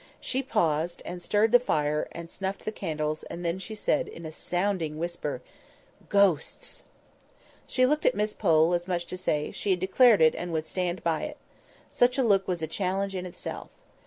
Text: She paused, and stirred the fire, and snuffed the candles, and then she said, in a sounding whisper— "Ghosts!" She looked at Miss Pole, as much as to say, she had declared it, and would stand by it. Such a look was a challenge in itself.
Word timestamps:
She 0.19 0.41
paused, 0.41 1.03
and 1.05 1.21
stirred 1.21 1.51
the 1.51 1.59
fire, 1.59 2.07
and 2.11 2.27
snuffed 2.31 2.65
the 2.65 2.71
candles, 2.71 3.21
and 3.25 3.45
then 3.45 3.59
she 3.59 3.75
said, 3.75 4.07
in 4.07 4.25
a 4.25 4.31
sounding 4.31 4.97
whisper— 4.97 5.43
"Ghosts!" 6.09 6.81
She 7.67 7.85
looked 7.85 8.07
at 8.07 8.15
Miss 8.15 8.33
Pole, 8.33 8.73
as 8.73 8.87
much 8.87 9.03
as 9.03 9.09
to 9.09 9.17
say, 9.17 9.51
she 9.51 9.69
had 9.69 9.79
declared 9.79 10.19
it, 10.19 10.33
and 10.33 10.51
would 10.53 10.65
stand 10.65 11.03
by 11.03 11.25
it. 11.25 11.37
Such 11.91 12.17
a 12.17 12.23
look 12.23 12.47
was 12.47 12.63
a 12.63 12.67
challenge 12.67 13.13
in 13.13 13.27
itself. 13.27 13.69